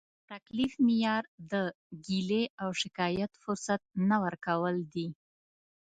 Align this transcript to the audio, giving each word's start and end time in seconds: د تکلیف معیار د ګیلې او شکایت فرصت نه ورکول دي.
د 0.03 0.03
تکلیف 0.31 0.73
معیار 0.85 1.23
د 1.51 1.53
ګیلې 2.05 2.43
او 2.63 2.69
شکایت 2.81 3.31
فرصت 3.43 3.81
نه 4.09 4.17
ورکول 4.23 4.75
دي. 4.93 5.07